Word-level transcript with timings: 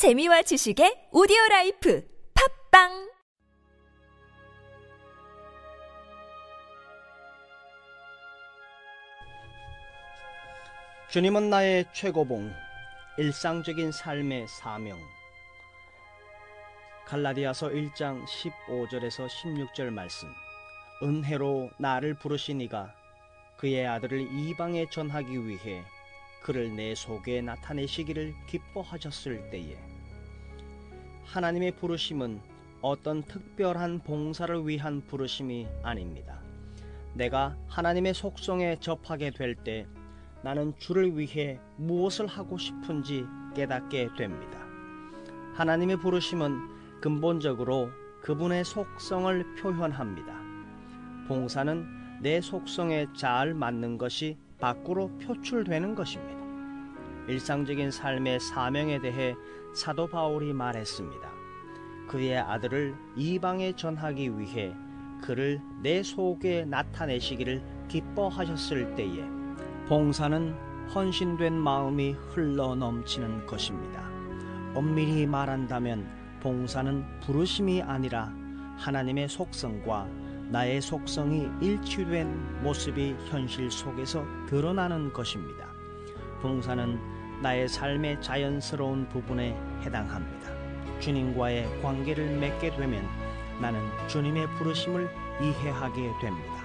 재미와 0.00 0.40
지식의 0.40 1.12
오디오 1.12 1.36
라이프 1.50 2.02
팟빵 2.70 3.10
주님은 11.10 11.50
나의 11.50 11.84
최고봉, 11.92 12.50
일상적인 13.18 13.92
삶의 13.92 14.46
사명. 14.48 14.98
갈라디아서 17.04 17.68
1장 17.68 18.24
15절에서 18.24 19.28
16절 19.28 19.90
말씀. 19.90 20.28
은혜로 21.02 21.72
나를 21.78 22.14
부르신 22.14 22.69
이가 22.69 22.90
그의 23.58 23.86
아들을 23.86 24.18
이방에 24.32 24.88
전하기 24.88 25.46
위해 25.46 25.84
그를 26.42 26.74
내 26.74 26.94
속에 26.94 27.42
나타내시기를 27.42 28.34
기뻐하셨을 28.46 29.50
때에 29.50 29.76
하나님의 31.24 31.72
부르심은 31.72 32.40
어떤 32.82 33.22
특별한 33.22 34.00
봉사를 34.00 34.66
위한 34.66 35.02
부르심이 35.06 35.66
아닙니다. 35.82 36.40
내가 37.14 37.56
하나님의 37.68 38.14
속성에 38.14 38.76
접하게 38.80 39.30
될 39.30 39.54
때 39.54 39.86
나는 40.42 40.72
주를 40.78 41.18
위해 41.18 41.60
무엇을 41.76 42.26
하고 42.26 42.56
싶은지 42.56 43.24
깨닫게 43.54 44.08
됩니다. 44.16 44.58
하나님의 45.54 45.98
부르심은 45.98 47.00
근본적으로 47.00 47.90
그분의 48.22 48.64
속성을 48.64 49.56
표현합니다. 49.56 50.34
봉사는 51.28 52.20
내 52.22 52.40
속성에 52.40 53.08
잘 53.14 53.54
맞는 53.54 53.98
것이 53.98 54.38
밖으로 54.60 55.10
표출되는 55.18 55.94
것입니다. 55.94 56.40
일상적인 57.28 57.90
삶의 57.90 58.40
사명에 58.40 59.00
대해 59.00 59.34
사도 59.74 60.06
바울이 60.06 60.52
말했습니다. 60.52 61.30
그의 62.08 62.38
아들을 62.38 62.94
이방에 63.16 63.74
전하기 63.76 64.38
위해 64.38 64.74
그를 65.22 65.60
내 65.82 66.02
속에 66.02 66.64
나타내시기를 66.64 67.62
기뻐하셨을 67.88 68.94
때에 68.96 69.24
봉사는 69.86 70.54
헌신된 70.94 71.52
마음이 71.52 72.12
흘러 72.30 72.74
넘치는 72.74 73.46
것입니다. 73.46 74.08
엄밀히 74.74 75.26
말한다면 75.26 76.38
봉사는 76.40 77.20
부르심이 77.20 77.82
아니라 77.82 78.32
하나님의 78.76 79.28
속성과 79.28 80.08
나의 80.50 80.80
속성이 80.80 81.48
일치된 81.60 82.64
모습이 82.64 83.14
현실 83.28 83.70
속에서 83.70 84.26
드러나는 84.48 85.12
것입니다. 85.12 85.68
봉사는 86.42 86.98
나의 87.40 87.68
삶의 87.68 88.20
자연스러운 88.20 89.08
부분에 89.08 89.56
해당합니다. 89.82 90.50
주님과의 90.98 91.80
관계를 91.80 92.36
맺게 92.40 92.74
되면 92.74 93.06
나는 93.60 93.80
주님의 94.08 94.48
부르심을 94.56 95.08
이해하게 95.40 96.10
됩니다. 96.20 96.64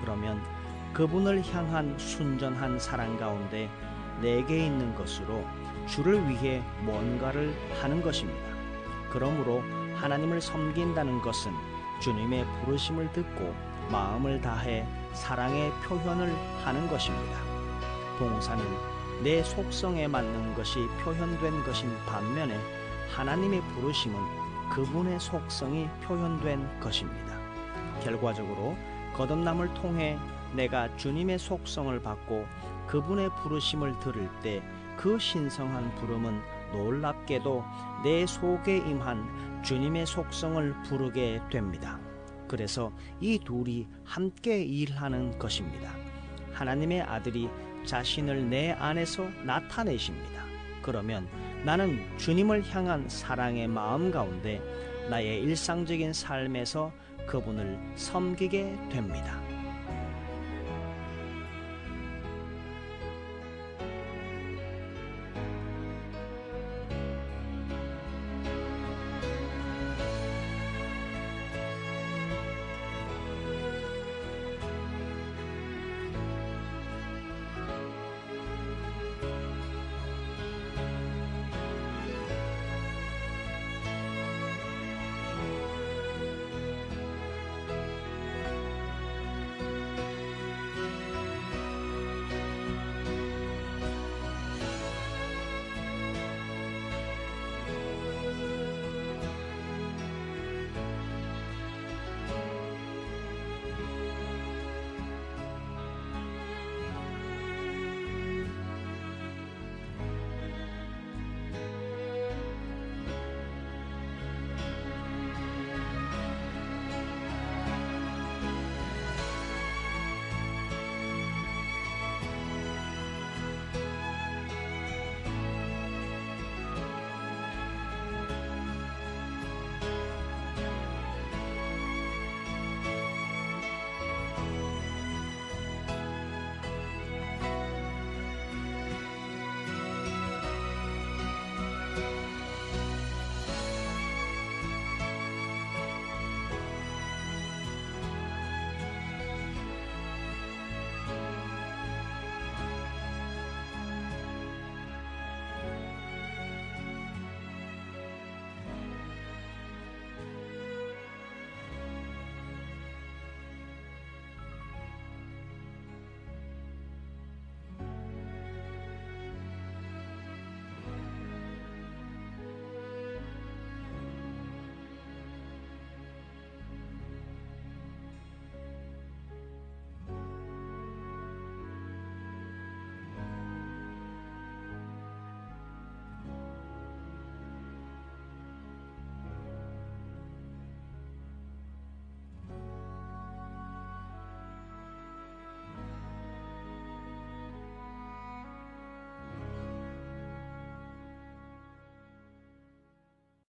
그러면 0.00 0.42
그분을 0.92 1.44
향한 1.54 1.96
순전한 2.00 2.80
사랑 2.80 3.16
가운데 3.16 3.70
내게 4.20 4.66
있는 4.66 4.92
것으로 4.96 5.46
주를 5.86 6.28
위해 6.28 6.64
뭔가를 6.80 7.54
하는 7.80 8.02
것입니다. 8.02 8.50
그러므로 9.08 9.62
하나님을 9.94 10.40
섬긴다는 10.40 11.20
것은 11.22 11.52
주님의 12.00 12.46
부르심을 12.64 13.12
듣고 13.12 13.54
마음을 13.90 14.40
다해 14.40 14.86
사랑의 15.12 15.70
표현을 15.84 16.32
하는 16.64 16.88
것입니다. 16.88 17.38
봉사는 18.18 18.64
내 19.22 19.42
속성에 19.42 20.08
맞는 20.08 20.54
것이 20.54 20.86
표현된 21.02 21.64
것인 21.64 21.90
반면에 22.06 22.58
하나님의 23.10 23.60
부르심은 23.74 24.18
그분의 24.70 25.20
속성이 25.20 25.88
표현된 26.02 26.80
것입니다. 26.80 27.38
결과적으로 28.02 28.76
거듭남을 29.14 29.74
통해 29.74 30.18
내가 30.54 30.94
주님의 30.96 31.38
속성을 31.38 32.00
받고 32.02 32.46
그분의 32.86 33.30
부르심을 33.42 33.98
들을 34.00 34.28
때 34.42 34.62
그 35.00 35.18
신성한 35.18 35.94
부름은 35.94 36.42
놀랍게도 36.72 37.64
내 38.04 38.26
속에 38.26 38.76
임한 38.76 39.49
주님의 39.62 40.06
속성을 40.06 40.82
부르게 40.84 41.40
됩니다. 41.50 42.00
그래서 42.48 42.92
이 43.20 43.38
둘이 43.38 43.86
함께 44.04 44.62
일하는 44.62 45.38
것입니다. 45.38 45.94
하나님의 46.52 47.02
아들이 47.02 47.48
자신을 47.84 48.50
내 48.50 48.72
안에서 48.72 49.28
나타내십니다. 49.44 50.44
그러면 50.82 51.28
나는 51.64 52.00
주님을 52.18 52.64
향한 52.74 53.08
사랑의 53.08 53.68
마음 53.68 54.10
가운데 54.10 54.60
나의 55.08 55.42
일상적인 55.42 56.12
삶에서 56.12 56.92
그분을 57.26 57.78
섬기게 57.96 58.78
됩니다. 58.90 59.49